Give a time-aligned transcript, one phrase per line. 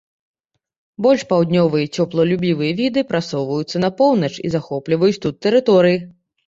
[1.05, 6.07] Больш паўднёвыя цёплалюбівыя віды прасоўваюцца на поўнач і захопліваюць тут тэрыторыі.